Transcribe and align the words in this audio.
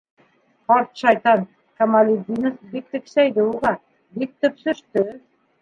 Ҡарт 0.71 0.87
шайтан, 1.01 1.43
Камалетдинов 1.83 2.57
бик 2.73 2.89
тексәйҙе 2.97 3.47
уға, 3.53 3.75
бик 4.21 4.37
төпсөштө. 4.47 5.07